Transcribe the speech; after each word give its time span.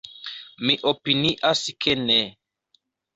Mi 0.69 0.77
opinias 0.91 1.61
ke 1.85 1.95
ne. 2.07 2.17